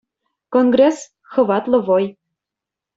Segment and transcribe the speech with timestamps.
[0.53, 0.99] Конгресс—
[1.31, 2.05] хӑватлӑ вӑй.